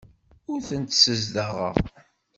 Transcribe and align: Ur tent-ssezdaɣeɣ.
Ur 0.51 0.59
tent-ssezdaɣeɣ. 0.67 1.75